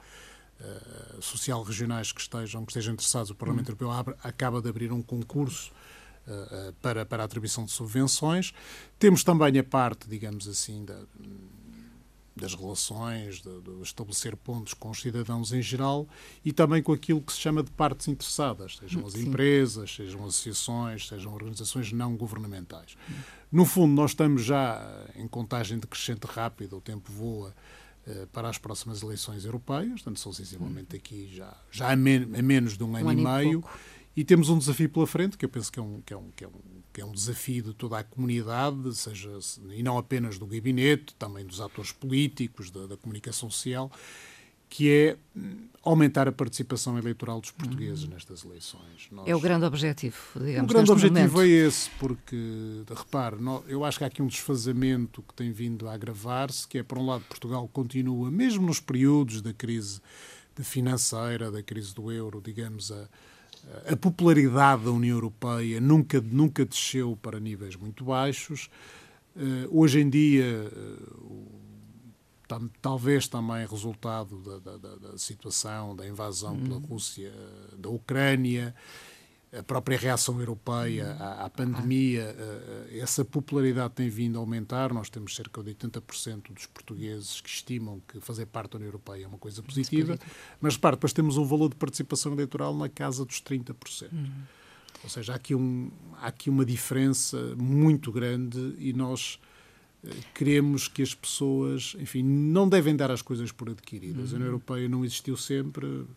uh, 0.60 1.22
social 1.22 1.64
regionais 1.64 2.12
que 2.12 2.22
estejam, 2.22 2.66
que 2.66 2.72
estejam 2.72 2.94
interessados, 2.94 3.30
o 3.30 3.36
Parlamento 3.36 3.68
hum. 3.68 3.72
Europeu 3.72 3.92
abre, 3.92 4.16
acaba 4.24 4.62
de 4.62 4.70
abrir 4.70 4.92
um 4.92 5.02
concurso 5.02 5.72
uh, 6.28 6.74
para, 6.82 7.06
para 7.06 7.24
a 7.24 7.26
atribuição 7.26 7.66
de 7.66 7.72
subvenções. 7.72 8.54
Temos 9.00 9.24
também 9.24 9.58
a 9.60 9.64
parte, 9.64 10.08
digamos 10.08 10.48
assim, 10.48 10.86
da 10.86 11.00
das 12.36 12.54
relações, 12.54 13.42
de, 13.42 13.62
de, 13.62 13.82
estabelecer 13.82 14.36
pontos 14.36 14.74
com 14.74 14.90
os 14.90 15.00
cidadãos 15.00 15.54
em 15.54 15.62
geral 15.62 16.08
e 16.44 16.52
também 16.52 16.84
com 16.84 16.92
aquilo 16.92 17.22
que 17.22 17.32
se 17.32 17.40
chama 17.40 17.64
de 17.64 17.72
partes 17.72 18.08
interessadas, 18.10 18.78
sejam 18.78 19.06
as 19.06 19.14
Sim. 19.14 19.28
empresas, 19.28 19.96
sejam 19.96 20.26
associações, 20.26 21.08
sejam 21.08 21.34
organizações 21.34 21.94
não 21.94 22.18
governamentais. 22.18 22.98
No 23.50 23.64
fundo, 23.64 23.94
nós 23.94 24.12
estamos 24.12 24.44
já 24.44 24.86
em 25.16 25.28
contagem 25.28 25.80
decrescente 25.80 26.28
rápida, 26.28 26.76
o 26.76 26.82
tempo 26.82 27.10
voa 27.10 27.50
eh, 27.50 27.85
para 28.32 28.50
as 28.50 28.58
próximas 28.58 29.02
eleições 29.02 29.46
europeias, 29.46 30.02
portanto, 30.02 30.20
são 30.20 30.32
sensivelmente 30.32 30.96
aqui 30.96 31.28
já, 31.34 31.56
já 31.72 31.92
há, 31.92 31.96
men 31.96 32.30
a 32.38 32.42
menos 32.42 32.78
de 32.78 32.84
um, 32.84 32.92
um 32.92 32.96
ano, 32.96 33.10
ano, 33.10 33.20
e 33.20 33.24
meio. 33.24 33.64
E, 34.16 34.22
e 34.22 34.24
temos 34.24 34.50
um 34.50 34.58
desafio 34.58 34.90
pela 34.90 35.08
frente, 35.08 35.38
que 35.38 35.46
eu 35.46 35.50
penso 35.50 35.72
que 35.72 35.80
é 35.80 35.82
um, 35.84 36.02
que 36.02 36.14
é 36.14 36.18
um, 36.18 36.32
que 36.36 36.44
é 36.44 36.48
um 36.48 36.76
que 36.96 37.02
é 37.02 37.06
um 37.06 37.12
desafio 37.12 37.62
de 37.62 37.74
toda 37.74 38.00
a 38.00 38.04
comunidade, 38.06 38.96
seja 38.96 39.38
e 39.72 39.84
não 39.84 39.98
apenas 39.98 40.40
do 40.40 40.46
gabinete, 40.48 41.14
também 41.16 41.46
dos 41.46 41.60
atores 41.60 41.92
políticos, 41.92 42.72
da, 42.72 42.88
da 42.88 42.96
comunicação 42.96 43.50
social, 43.50 43.92
que 44.70 44.92
é 44.92 45.18
hum, 45.36 45.68
aumentar 45.84 46.28
a 46.28 46.32
participação 46.32 46.98
eleitoral 46.98 47.40
dos 47.40 47.52
portugueses 47.52 48.06
hum. 48.06 48.10
nestas 48.14 48.44
eleições. 48.44 49.08
Nós, 49.12 49.28
é 49.28 49.36
o 49.36 49.40
grande 49.40 49.66
objetivo, 49.66 50.18
digamos. 50.36 50.70
O 50.70 50.74
grande 50.74 50.92
objetivo 50.92 51.38
momento. 51.38 51.42
é 51.42 51.48
esse, 51.48 51.90
porque, 52.00 52.84
repare, 52.90 53.38
eu 53.68 53.86
acho 53.86 53.98
que 53.98 54.04
há 54.04 54.08
aqui 54.08 54.22
um 54.22 54.28
desfazamento 54.28 55.22
que 55.22 55.34
tem 55.34 55.52
vindo 55.52 55.88
a 55.88 55.94
agravar-se, 55.94 56.68
que 56.68 56.80
é, 56.80 56.84
por 56.84 56.98
um 56.98 57.06
lado, 57.06 57.24
Portugal 57.30 57.68
continua, 57.72 58.32
mesmo 58.32 58.66
nos 58.66 58.80
períodos 58.80 59.42
da 59.42 59.54
crise 59.54 60.02
financeira, 60.62 61.52
da 61.52 61.62
crise 61.62 61.94
do 61.94 62.12
euro, 62.12 62.42
digamos, 62.44 62.92
a 62.92 63.08
a 63.88 63.96
popularidade 63.96 64.84
da 64.84 64.92
União 64.92 65.16
Europeia 65.16 65.82
nunca, 65.82 66.22
nunca 66.22 66.66
desceu 66.66 67.18
para 67.22 67.40
níveis 67.40 67.76
muito 67.76 68.04
baixos. 68.04 68.70
Uh, 69.36 69.68
hoje 69.70 70.00
em 70.00 70.10
dia, 70.10 70.72
uh, 70.72 71.55
talvez 72.82 73.28
também 73.28 73.66
resultado 73.66 74.60
da, 74.60 74.78
da, 74.78 74.96
da, 74.96 75.18
situação 75.18 75.96
da 75.96 76.08
invasão 76.08 76.58
pela 76.60 76.76
uhum. 76.76 76.86
Rússia 76.86 77.34
da 77.78 77.90
Ucrânia 77.90 78.76
a 79.58 79.64
própria 79.64 79.98
reação 79.98 80.40
europeia 80.40 81.16
à, 81.20 81.46
à 81.46 81.50
pandemia, 81.50 82.36
eh, 82.38 82.88
eh, 82.92 83.00
essa 83.00 83.24
popularidade 83.24 83.94
tem 83.94 84.10
vindo 84.10 84.38
a 84.38 84.40
aumentar. 84.40 84.94
Nós 84.94 85.10
temos 85.10 85.34
cerca 85.36 85.64
de 85.64 85.74
80% 85.74 86.54
dos 86.54 86.66
portugueses 86.66 87.40
que 87.40 87.50
estimam 87.50 88.02
que 88.08 88.20
fazer 88.20 88.48
parte 88.48 88.72
da 88.72 88.78
União 88.78 88.90
Europeia 88.90 89.24
é 89.24 89.28
uma 89.28 89.38
coisa 89.38 89.64
positiva, 89.64 90.20
mas 90.60 90.76
repare, 90.76 90.98
depois 90.98 91.14
temos 91.14 91.38
um 91.38 91.46
valor 91.46 91.70
de 91.70 91.76
participação 91.76 92.34
eleitoral 92.34 92.76
na 92.76 92.90
casa 92.90 93.24
dos 93.24 93.42
30%. 93.42 94.12
Uhum. 94.12 94.32
Ou 95.04 95.10
seja, 95.10 95.34
há 95.34 95.36
aqui, 95.36 95.56
um, 95.56 95.92
há 96.22 96.28
aqui 96.28 96.50
uma 96.50 96.66
diferença 96.66 97.38
muito 97.56 98.12
grande 98.12 98.76
e 98.78 98.92
nós 98.92 99.40
eh, 99.42 99.55
queremos 100.34 100.88
que 100.88 101.02
as 101.02 101.14
pessoas, 101.14 101.96
enfim, 102.00 102.24
não 102.24 102.68
devem 102.68 102.96
dar 102.96 103.12
as 103.12 103.22
coisas 103.22 103.52
por 103.52 103.70
adquiridas. 103.70 104.30
Uhum. 104.30 104.34
A 104.34 104.36
União 104.36 104.48
Europeia 104.48 104.90
não 104.90 105.06
existiu 105.06 105.38
sempre, 105.38 105.86
uh, 105.86 106.08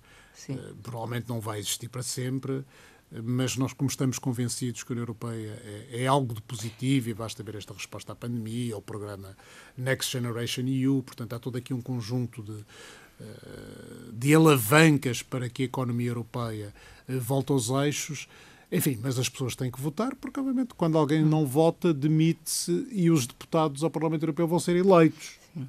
provavelmente 0.83 1.29
não 1.29 1.41
vai 1.41 1.59
existir 1.59 1.89
para 1.89 2.03
sempre 2.03 2.65
mas 3.11 3.57
nós, 3.57 3.73
como 3.73 3.89
estamos 3.89 4.19
convencidos 4.19 4.83
que 4.83 4.93
a 4.93 4.95
União 4.95 5.03
Europeia 5.03 5.63
é, 5.65 6.03
é, 6.03 6.07
algo 6.07 6.35
de 6.35 6.43
positivo 6.43 7.09
e 7.09 7.15
basta 7.15 7.43
ver 7.43 7.55
esta 7.55 7.73
resposta 7.73 8.13
à 8.13 8.15
pandemia, 8.15 8.75
ao 8.75 8.83
programa 8.83 9.35
Next 9.77 10.13
Generation 10.13 10.65
EU, 10.67 11.03
portanto, 11.03 11.33
há 11.33 11.39
todo 11.39 11.57
aqui 11.57 11.73
um 11.73 11.81
conjunto 11.81 12.43
de, 12.43 12.65
eh, 13.21 14.11
de 14.13 14.35
alavancas 14.35 15.23
para 15.23 15.49
que 15.49 15.63
a 15.63 15.65
economia 15.65 16.11
europeia 16.11 16.75
eh, 17.09 17.17
volte 17.17 17.51
aos 17.51 17.71
eixos. 17.71 18.29
Enfim, 18.71 18.99
mas 19.03 19.19
as 19.19 19.29
pessoas 19.29 19.57
têm 19.57 19.71
que 19.71 19.81
votar, 19.81 20.15
porque, 20.17 20.39
obviamente, 20.39 20.75
quando 20.75 20.99
alguém 20.99 21.25
não 21.25 21.47
vota, 21.47 21.95
demite-se 21.95 22.87
e 22.91 23.11
os 23.11 23.27
deputados 23.27 23.83
ao 23.83 23.91
Parlamento 23.91 24.23
Europeu 24.25 24.47
vão 24.47 24.61
ser 24.61 24.77
eleitos. 24.77 25.39
Sim. 25.55 25.69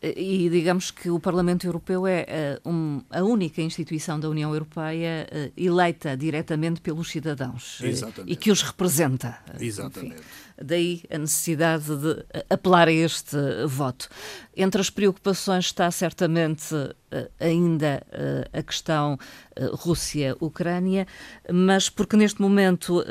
E 0.00 0.48
digamos 0.48 0.92
que 0.92 1.10
o 1.10 1.18
Parlamento 1.18 1.66
Europeu 1.66 2.06
é 2.06 2.60
uh, 2.64 2.70
um, 2.70 3.02
a 3.10 3.24
única 3.24 3.60
instituição 3.60 4.18
da 4.20 4.28
União 4.28 4.52
Europeia 4.52 5.26
uh, 5.28 5.52
eleita 5.56 6.16
diretamente 6.16 6.80
pelos 6.80 7.10
cidadãos 7.10 7.80
uh, 7.80 8.22
e 8.24 8.36
que 8.36 8.52
os 8.52 8.62
representa. 8.62 9.36
Exatamente. 9.58 10.14
Enfim, 10.14 10.24
daí 10.62 11.02
a 11.10 11.18
necessidade 11.18 11.96
de 11.96 12.24
apelar 12.48 12.86
a 12.86 12.92
este 12.92 13.36
voto. 13.66 14.08
Entre 14.56 14.80
as 14.80 14.88
preocupações 14.88 15.66
está 15.66 15.90
certamente 15.90 16.74
ainda 17.38 18.04
a 18.52 18.62
questão 18.62 19.16
Rússia-Ucrânia, 19.72 21.06
mas 21.52 21.88
porque 21.88 22.16
neste 22.16 22.40
momento 22.40 23.04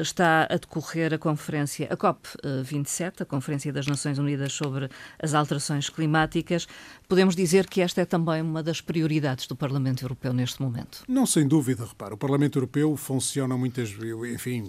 está 0.00 0.44
a 0.44 0.56
decorrer 0.56 1.14
a 1.14 1.18
conferência, 1.18 1.88
a 1.90 1.96
COP27, 1.96 3.22
a 3.22 3.24
Conferência 3.24 3.72
das 3.72 3.86
Nações 3.86 4.18
Unidas 4.18 4.52
sobre 4.52 4.88
as 5.18 5.34
Alterações 5.34 5.88
Climáticas, 5.88 6.66
podemos 7.08 7.34
dizer 7.34 7.68
que 7.68 7.80
esta 7.80 8.00
é 8.00 8.04
também 8.04 8.42
uma 8.42 8.62
das 8.62 8.80
prioridades 8.80 9.46
do 9.46 9.56
Parlamento 9.56 10.02
Europeu 10.04 10.32
neste 10.32 10.62
momento. 10.62 11.04
Não, 11.08 11.26
sem 11.26 11.46
dúvida, 11.46 11.84
repara, 11.84 12.14
o 12.14 12.18
Parlamento 12.18 12.58
Europeu 12.58 12.96
funciona 12.96 13.56
muitas 13.56 13.90
vezes, 13.90 14.34
enfim, 14.34 14.64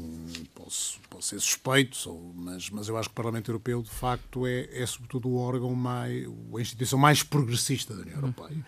posso, 0.53 0.99
posso 1.09 1.29
ser 1.29 1.39
suspeito, 1.39 1.97
mas, 2.35 2.69
mas 2.69 2.87
eu 2.87 2.97
acho 2.97 3.09
que 3.09 3.13
o 3.13 3.15
Parlamento 3.15 3.49
Europeu, 3.49 3.81
de 3.81 3.89
facto, 3.89 4.45
é, 4.45 4.69
é 4.71 4.85
sobretudo 4.85 5.29
o 5.29 5.37
órgão 5.37 5.73
mais, 5.75 6.27
a 6.55 6.61
instituição 6.61 6.99
mais 6.99 7.23
progressista 7.23 7.95
da 7.95 8.01
União 8.01 8.17
Europeia. 8.17 8.55
Uhum. 8.55 8.63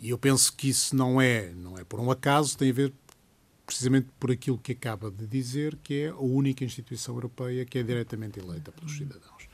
E 0.00 0.10
eu 0.10 0.18
penso 0.18 0.52
que 0.52 0.68
isso 0.68 0.94
não 0.94 1.20
é, 1.20 1.50
não 1.52 1.76
é 1.76 1.84
por 1.84 1.98
um 1.98 2.10
acaso, 2.10 2.56
tem 2.56 2.70
a 2.70 2.72
ver 2.72 2.92
precisamente 3.66 4.08
por 4.18 4.30
aquilo 4.30 4.56
que 4.56 4.72
acaba 4.72 5.10
de 5.10 5.26
dizer, 5.26 5.76
que 5.82 6.02
é 6.02 6.08
a 6.08 6.16
única 6.16 6.64
instituição 6.64 7.14
europeia 7.14 7.66
que 7.66 7.78
é 7.78 7.82
diretamente 7.82 8.40
eleita 8.40 8.72
pelos 8.72 8.96
cidadãos. 8.96 9.46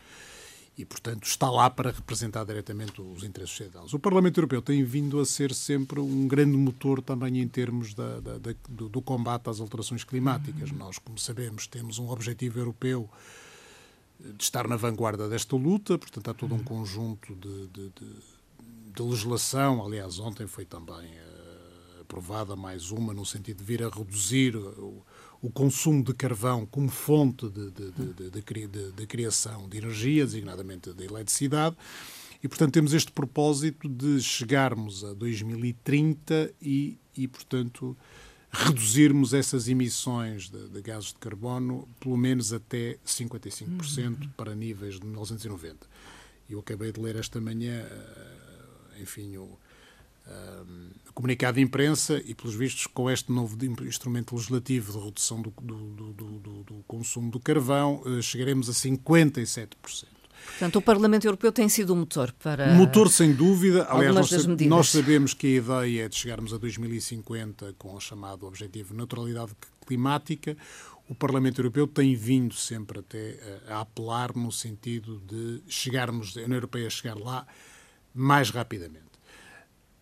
E, 0.78 0.84
portanto, 0.84 1.24
está 1.24 1.50
lá 1.50 1.70
para 1.70 1.90
representar 1.90 2.44
diretamente 2.44 3.00
os 3.00 3.22
interesses 3.22 3.56
cidadãos. 3.56 3.92
O 3.94 3.98
Parlamento 3.98 4.38
Europeu 4.38 4.60
tem 4.60 4.84
vindo 4.84 5.18
a 5.20 5.24
ser 5.24 5.54
sempre 5.54 5.98
um 5.98 6.28
grande 6.28 6.56
motor 6.56 7.00
também 7.00 7.40
em 7.40 7.48
termos 7.48 7.94
da, 7.94 8.20
da, 8.20 8.38
da, 8.38 8.54
do, 8.68 8.88
do, 8.88 9.02
combate 9.02 9.48
às 9.48 9.60
alterações 9.60 10.04
climáticas. 10.04 10.70
Uhum. 10.70 10.78
Nós, 10.78 10.98
como 10.98 11.18
sabemos, 11.18 11.66
temos 11.66 11.98
um 11.98 12.08
objetivo 12.08 12.58
europeu 12.58 13.08
de 14.18 14.42
estar 14.42 14.66
na 14.68 14.76
vanguarda 14.76 15.28
desta 15.28 15.56
luta, 15.56 15.98
portanto, 15.98 16.30
há 16.30 16.34
todo 16.34 16.54
um 16.54 16.62
conjunto 16.62 17.34
de, 17.34 17.66
de, 17.68 17.88
de 17.90 18.33
de 18.94 19.02
legislação, 19.02 19.84
aliás, 19.84 20.18
ontem 20.18 20.46
foi 20.46 20.64
também 20.64 20.94
uh, 20.94 22.00
aprovada 22.02 22.54
mais 22.54 22.90
uma, 22.90 23.12
no 23.12 23.26
sentido 23.26 23.58
de 23.58 23.64
vir 23.64 23.82
a 23.82 23.88
reduzir 23.88 24.56
o, 24.56 25.04
o 25.42 25.50
consumo 25.50 26.02
de 26.02 26.14
carvão 26.14 26.64
como 26.64 26.88
fonte 26.88 27.48
de, 27.48 27.70
de, 27.70 28.92
de, 28.92 29.06
criação 29.06 29.68
de 29.68 29.76
energia, 29.76 30.24
designadamente 30.24 30.92
de 30.92 31.04
eletricidade. 31.04 31.76
E, 32.42 32.48
portanto, 32.48 32.72
temos 32.72 32.94
este 32.94 33.10
propósito 33.10 33.88
de 33.88 34.20
chegarmos 34.22 35.04
a 35.04 35.12
2030 35.12 36.52
e, 36.62 36.98
e 37.16 37.26
portanto, 37.26 37.96
reduzirmos 38.50 39.34
essas 39.34 39.68
emissões 39.68 40.48
de, 40.48 40.68
de, 40.68 40.80
gases 40.80 41.08
de 41.08 41.18
carbono 41.18 41.88
pelo 41.98 42.16
menos 42.16 42.52
até 42.52 42.98
55% 43.04 43.68
uhum. 43.68 44.30
para 44.36 44.54
níveis 44.54 45.00
de 45.00 45.06
1990. 45.06 45.86
Eu 46.48 46.60
acabei 46.60 46.92
de 46.92 47.00
ler 47.00 47.16
esta 47.16 47.40
manhã 47.40 47.82
uh, 47.82 48.43
enfim, 49.00 49.36
o, 49.36 49.58
comunicado 51.14 51.56
de 51.56 51.62
imprensa 51.62 52.20
e, 52.24 52.34
pelos 52.34 52.54
vistos, 52.54 52.86
com 52.86 53.10
este 53.10 53.30
novo 53.30 53.56
instrumento 53.84 54.34
legislativo 54.34 54.92
de 54.92 55.04
redução 55.04 55.40
do, 55.40 55.52
do, 55.60 56.12
do, 56.12 56.62
do 56.64 56.84
consumo 56.88 57.30
do 57.30 57.38
carvão, 57.38 58.02
uh, 58.04 58.22
chegaremos 58.22 58.68
a 58.68 58.72
57%. 58.72 60.06
Portanto, 60.46 60.76
o 60.76 60.82
Parlamento 60.82 61.24
Europeu 61.24 61.50
tem 61.50 61.68
sido 61.70 61.94
o 61.94 61.96
motor 61.96 62.32
para. 62.32 62.74
Motor, 62.74 63.08
sem 63.08 63.32
dúvida. 63.32 63.86
Aliás, 63.88 64.14
nós, 64.14 64.46
nós, 64.46 64.88
sabemos 64.90 65.32
que 65.32 65.46
a 65.46 65.50
ideia 65.50 66.04
é 66.04 66.08
de 66.08 66.16
chegarmos 66.16 66.52
a 66.52 66.58
2050 66.58 67.74
com 67.78 67.94
o 67.94 68.00
chamado 68.00 68.46
objetivo 68.46 68.90
de 68.90 68.96
neutralidade 68.96 69.52
climática. 69.86 70.54
O 71.08 71.14
Parlamento 71.14 71.60
Europeu 71.60 71.86
tem 71.86 72.14
vindo 72.14 72.54
sempre 72.54 72.98
até 72.98 73.60
a, 73.68 73.76
a 73.76 73.80
apelar 73.80 74.36
no 74.36 74.52
sentido 74.52 75.18
de 75.26 75.62
chegarmos, 75.66 76.36
a 76.36 76.40
União 76.40 76.56
Europeia 76.56 76.90
chegar 76.90 77.16
lá 77.16 77.46
mais 78.14 78.50
rapidamente. 78.50 79.04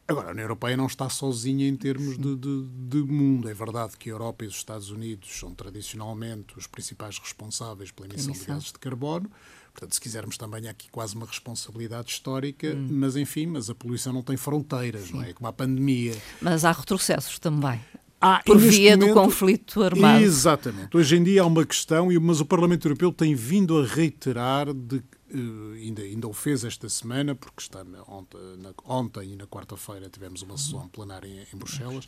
Agora, 0.07 0.29
a 0.29 0.31
União 0.33 0.45
Europeia 0.45 0.77
não 0.77 0.87
está 0.87 1.09
sozinha 1.09 1.67
em 1.67 1.77
termos 1.77 2.19
de, 2.19 2.37
de, 2.37 2.67
de, 2.89 2.99
mundo. 2.99 3.49
É 3.49 3.55
verdade 3.55 3.97
que 3.97 4.11
a 4.11 4.13
Europa 4.13 4.45
e 4.45 4.49
os 4.49 4.57
Estados 4.57 4.91
Unidos 4.91 5.31
são 5.39 5.55
tradicionalmente 5.55 6.59
os 6.59 6.67
principais 6.67 7.19
responsáveis 7.19 7.91
pela 7.91 8.09
emissão, 8.09 8.31
emissão. 8.31 8.47
de 8.47 8.53
gases 8.53 8.73
de 8.73 8.79
carbono. 8.79 9.31
Portanto, 9.73 9.95
se 9.95 10.01
quisermos 10.01 10.37
também 10.37 10.69
há 10.69 10.71
aqui 10.71 10.91
quase 10.91 11.15
uma 11.15 11.25
responsabilidade 11.25 12.11
histórica, 12.11 12.75
hum. 12.75 12.89
mas 12.91 13.17
enfim, 13.17 13.47
mas 13.47 13.71
a 13.71 13.75
poluição 13.75 14.13
não 14.13 14.23
tem 14.23 14.37
fronteiras, 14.37 15.05
Sim. 15.05 15.15
não 15.15 15.23
é? 15.23 15.33
Como 15.33 15.49
a 15.49 15.53
pandemia. 15.53 16.15
Mas 16.43 16.65
há 16.65 16.73
retrocessos 16.73 17.39
também. 17.39 17.81
Ah, 18.21 18.41
por 18.45 18.57
via 18.57 18.97
momento, 18.97 19.15
do 19.15 19.21
conflito 19.21 19.83
armado. 19.83 20.23
Exatamente. 20.23 20.97
Hoje 20.97 21.17
em 21.17 21.25
dia 21.25 21.43
há 21.43 21.47
uma 21.47 21.65
questão, 21.65 22.09
mas 22.21 22.41
o 22.41 22.45
Parlamento 22.45 22.87
Europeu 22.87 23.13
tem 23.13 23.35
vindo 23.35 23.81
a 23.81 23.85
reiterar 23.85 24.73
de 24.73 25.03
Uh, 25.35 25.73
ainda, 25.75 26.03
ainda 26.03 26.29
o 26.29 26.33
fez 26.33 26.63
esta 26.63 26.89
semana, 26.89 27.35
porque 27.35 27.63
está 27.63 27.81
ontem, 28.07 28.39
na, 28.59 28.75
ontem, 28.85 29.33
e 29.33 29.37
na 29.37 29.47
quarta-feira 29.47 30.11
tivemos 30.11 30.43
uma 30.43 30.59
sessão 30.59 30.87
plenária 30.89 31.27
em, 31.27 31.47
em, 31.53 31.59
Bruxelas. 31.59 32.07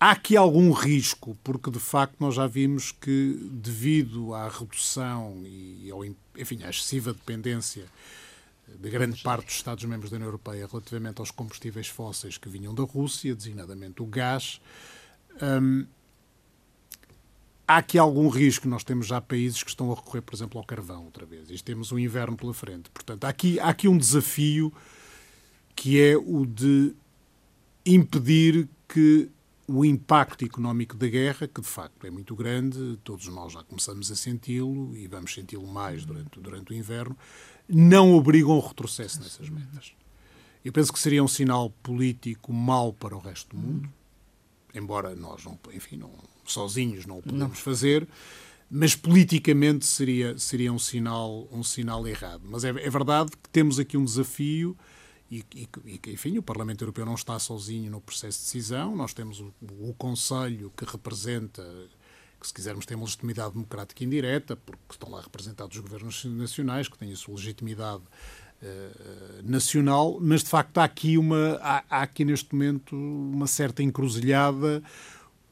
Há 0.00 0.10
aqui 0.10 0.36
algum 0.36 0.72
risco, 0.72 1.38
porque 1.44 1.70
de 1.70 1.78
facto 1.78 2.16
nós 2.18 2.34
já 2.34 2.46
vimos 2.46 2.90
que, 2.90 3.38
devido 3.52 4.34
à 4.34 4.48
redução 4.48 5.42
e 5.44 5.88
ao, 5.90 6.04
enfim, 6.04 6.62
à 6.64 6.70
excessiva 6.70 7.12
dependência 7.12 7.86
de 8.68 8.90
grande 8.90 9.22
parte 9.22 9.46
dos 9.46 9.54
Estados-membros 9.54 10.10
da 10.10 10.16
União 10.16 10.28
Europeia 10.28 10.66
relativamente 10.66 11.20
aos 11.20 11.30
combustíveis 11.30 11.86
fósseis 11.86 12.36
que 12.36 12.48
vinham 12.48 12.74
da 12.74 12.82
Rússia, 12.82 13.34
designadamente 13.34 14.02
o 14.02 14.06
gás, 14.06 14.60
um, 15.40 15.86
há 17.66 17.78
aqui 17.78 17.98
algum 17.98 18.28
risco. 18.28 18.68
Nós 18.68 18.84
temos 18.84 19.06
já 19.06 19.20
países 19.20 19.62
que 19.62 19.70
estão 19.70 19.90
a 19.92 19.94
recorrer, 19.94 20.22
por 20.22 20.34
exemplo, 20.34 20.58
ao 20.58 20.64
carvão 20.64 21.04
outra 21.04 21.26
vez. 21.26 21.50
E 21.50 21.62
temos 21.62 21.92
um 21.92 21.98
inverno 21.98 22.36
pela 22.36 22.54
frente. 22.54 22.90
Portanto, 22.90 23.24
há 23.24 23.28
aqui, 23.28 23.58
há 23.60 23.68
aqui 23.68 23.88
um 23.88 23.96
desafio 23.96 24.72
que 25.74 26.00
é 26.00 26.16
o 26.16 26.46
de 26.46 26.94
impedir 27.84 28.68
que 28.88 29.30
o 29.68 29.84
impacto 29.84 30.44
económico 30.44 30.96
da 30.96 31.08
guerra, 31.08 31.48
que 31.48 31.60
de 31.60 31.66
facto 31.66 32.06
é 32.06 32.10
muito 32.10 32.36
grande, 32.36 32.98
todos 33.02 33.26
nós 33.28 33.52
já 33.52 33.62
começamos 33.64 34.10
a 34.10 34.16
senti-lo 34.16 34.96
e 34.96 35.06
vamos 35.08 35.34
senti-lo 35.34 35.66
mais 35.66 36.04
durante, 36.04 36.38
durante 36.40 36.72
o 36.72 36.74
inverno, 36.74 37.16
não 37.68 38.14
obrigam 38.14 38.52
ao 38.52 38.60
retrocesso 38.60 39.20
nessas 39.20 39.48
metas. 39.48 39.92
Eu 40.64 40.72
penso 40.72 40.92
que 40.92 40.98
seria 40.98 41.22
um 41.22 41.28
sinal 41.28 41.70
político 41.82 42.52
mau 42.52 42.92
para 42.92 43.16
o 43.16 43.18
resto 43.18 43.56
do 43.56 43.62
mundo, 43.62 43.88
embora 44.76 45.14
nós 45.14 45.44
não, 45.44 45.58
enfim, 45.72 45.96
não, 45.96 46.10
sozinhos 46.44 47.06
não 47.06 47.18
o 47.18 47.22
podemos 47.22 47.58
fazer, 47.58 48.06
mas 48.70 48.94
politicamente 48.94 49.86
seria, 49.86 50.38
seria 50.38 50.72
um, 50.72 50.78
sinal, 50.78 51.48
um 51.52 51.62
sinal 51.62 52.06
errado. 52.06 52.42
Mas 52.44 52.64
é, 52.64 52.68
é 52.68 52.90
verdade 52.90 53.30
que 53.30 53.48
temos 53.50 53.78
aqui 53.78 53.96
um 53.96 54.04
desafio 54.04 54.76
e, 55.30 55.44
e, 55.54 55.68
e, 55.84 56.12
enfim, 56.12 56.38
o 56.38 56.42
Parlamento 56.42 56.82
Europeu 56.82 57.04
não 57.04 57.14
está 57.14 57.38
sozinho 57.38 57.90
no 57.90 58.00
processo 58.00 58.38
de 58.38 58.44
decisão, 58.44 58.94
nós 58.94 59.12
temos 59.12 59.40
o, 59.40 59.52
o 59.80 59.94
Conselho 59.96 60.72
que 60.76 60.84
representa 60.84 61.62
que 62.38 62.46
se 62.46 62.52
quisermos 62.52 62.84
tem 62.84 62.96
uma 62.96 63.04
legitimidade 63.04 63.54
democrática 63.54 64.04
indireta, 64.04 64.56
porque 64.56 64.78
estão 64.90 65.10
lá 65.10 65.20
representados 65.20 65.76
os 65.76 65.82
governos 65.82 66.24
nacionais, 66.26 66.86
que 66.86 66.98
têm 66.98 67.12
a 67.12 67.16
sua 67.16 67.34
legitimidade 67.34 68.02
nacional, 69.44 70.18
mas 70.20 70.42
de 70.42 70.48
facto 70.48 70.78
há 70.78 70.84
aqui, 70.84 71.18
uma, 71.18 71.58
há, 71.62 71.84
há, 71.88 72.02
aqui 72.02 72.24
neste 72.24 72.54
momento 72.54 72.96
uma 72.96 73.46
certa 73.46 73.82
encruzilhada 73.82 74.82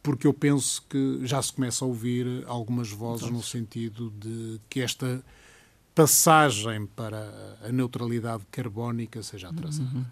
porque 0.04 0.26
eu 0.26 0.34
penso 0.34 0.84
que 0.88 1.20
já 1.22 1.40
se 1.40 1.50
começa 1.50 1.82
a 1.82 1.88
ouvir 1.88 2.44
algumas 2.46 2.90
vozes 2.90 3.30
no 3.30 3.42
sentido 3.42 4.10
de 4.10 4.60
que 4.68 4.82
esta 4.82 5.24
passagem 5.94 6.84
para 6.86 7.56
a 7.62 7.72
neutralidade 7.72 8.42
carbónica 8.50 9.22
seja 9.22 9.48
atrasada. 9.48 9.88
Uhum. 9.96 10.04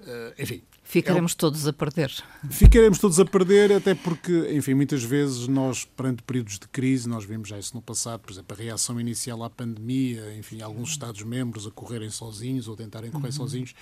Uh, 0.00 0.42
enfim. 0.42 0.62
Ficaremos 0.82 1.32
é, 1.32 1.36
todos 1.36 1.68
a 1.68 1.72
perder. 1.72 2.12
Ficaremos 2.50 2.98
todos 2.98 3.20
a 3.20 3.24
perder, 3.24 3.70
até 3.72 3.94
porque, 3.94 4.50
enfim, 4.52 4.74
muitas 4.74 5.04
vezes 5.04 5.46
nós, 5.46 5.84
perante 5.84 6.22
períodos 6.22 6.58
de 6.58 6.66
crise, 6.66 7.08
nós 7.08 7.24
vimos 7.24 7.48
já 7.48 7.58
isso 7.58 7.76
no 7.76 7.82
passado, 7.82 8.20
por 8.20 8.32
exemplo, 8.32 8.56
a 8.58 8.60
reação 8.60 9.00
inicial 9.00 9.44
à 9.44 9.50
pandemia, 9.50 10.34
enfim, 10.36 10.62
alguns 10.62 10.90
Estados-membros 10.90 11.64
a 11.64 11.70
correrem 11.70 12.10
sozinhos 12.10 12.66
ou 12.66 12.74
tentarem 12.74 13.10
correr 13.10 13.26
uhum. 13.26 13.32
sozinhos, 13.32 13.74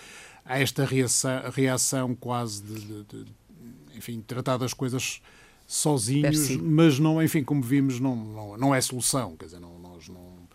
há 0.45 0.59
esta 0.59 0.85
reação, 0.85 1.43
reação 1.51 2.15
quase 2.15 2.63
de, 2.63 2.79
de, 2.79 3.05
de 3.05 3.25
enfim, 3.97 4.21
tratar 4.21 4.59
das 4.59 4.75
coisas 4.75 5.23
sozinhos, 5.67 6.51
mas 6.61 6.99
não, 6.99 7.23
enfim, 7.23 7.43
como 7.43 7.63
vimos, 7.63 8.01
não, 8.01 8.17
não, 8.17 8.57
não 8.57 8.75
é 8.75 8.81
solução. 8.81 9.37
Quer 9.37 9.47
dizer, 9.47 9.61
não, 9.61 9.79
nós 9.79 10.09
não, 10.09 10.49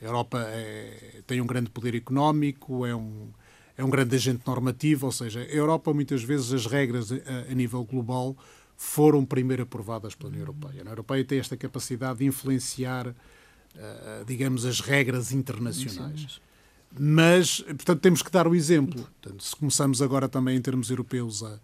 a 0.00 0.04
Europa 0.04 0.44
é, 0.48 1.22
tem 1.26 1.40
um 1.40 1.46
grande 1.46 1.70
poder 1.70 1.94
económico, 1.94 2.84
é 2.86 2.94
um, 2.94 3.30
é 3.76 3.84
um 3.84 3.90
grande 3.90 4.16
agente 4.16 4.42
normativo, 4.46 5.06
ou 5.06 5.12
seja, 5.12 5.40
a 5.40 5.44
Europa, 5.44 5.92
muitas 5.92 6.22
vezes, 6.22 6.52
as 6.52 6.66
regras 6.66 7.12
a, 7.12 7.16
a 7.50 7.54
nível 7.54 7.84
global 7.84 8.36
foram 8.76 9.24
primeiro 9.24 9.62
aprovadas 9.62 10.14
pela 10.14 10.30
União 10.30 10.42
Europeia. 10.42 10.78
A 10.78 10.80
União 10.80 10.92
Europeia 10.92 11.24
tem 11.24 11.38
esta 11.38 11.56
capacidade 11.56 12.18
de 12.18 12.26
influenciar, 12.26 13.08
uh, 13.08 14.24
digamos, 14.26 14.64
as 14.64 14.80
regras 14.80 15.32
internacionais. 15.32 16.40
Mas, 16.98 17.60
portanto, 17.60 18.00
temos 18.00 18.22
que 18.22 18.30
dar 18.30 18.46
o 18.46 18.54
exemplo. 18.54 19.02
Portanto, 19.20 19.42
se 19.42 19.56
começamos 19.56 20.00
agora 20.00 20.28
também, 20.28 20.56
em 20.56 20.60
termos 20.60 20.90
europeus, 20.90 21.42
a 21.42 21.58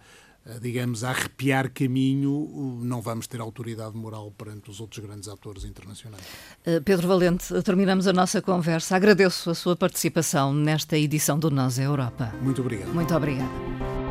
digamos, 0.61 1.05
a 1.05 1.11
arrepiar 1.11 1.71
caminho, 1.71 2.81
não 2.83 3.01
vamos 3.01 3.27
ter 3.27 3.41
autoridade 3.41 3.97
moral 3.97 4.33
perante 4.33 4.71
os 4.71 4.81
outros 4.81 5.05
grandes 5.05 5.29
atores 5.29 5.65
internacionais. 5.65 6.23
Eh, 6.65 6.81
Pedro 6.81 7.07
Valente, 7.07 7.63
terminamos 7.63 8.07
a 8.07 8.13
nossa 8.13 8.43
conversa. 8.43 8.97
Agradeço 8.97 9.51
a 9.51 9.55
sua 9.55 9.77
participação 9.77 10.53
nesta 10.53 10.99
edição 10.99 11.39
do 11.39 11.51
Nós 11.51 11.79
é 11.79 11.85
Europa. 11.85 12.35
Muito 12.41 12.61
obrigado. 12.61 12.93
Muito 12.93 13.15
obrigada. 13.15 14.02